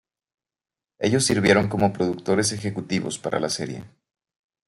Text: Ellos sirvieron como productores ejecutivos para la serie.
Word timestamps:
Ellos 0.97 1.25
sirvieron 1.25 1.69
como 1.69 1.93
productores 1.93 2.53
ejecutivos 2.53 3.19
para 3.19 3.39
la 3.39 3.49
serie. 3.49 3.85